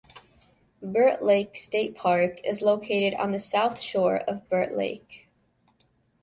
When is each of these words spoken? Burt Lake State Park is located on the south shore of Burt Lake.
Burt 0.81 1.21
Lake 1.21 1.55
State 1.55 1.93
Park 1.93 2.43
is 2.43 2.63
located 2.63 3.13
on 3.19 3.31
the 3.31 3.39
south 3.39 3.79
shore 3.79 4.17
of 4.17 4.49
Burt 4.49 4.75
Lake. 4.75 5.27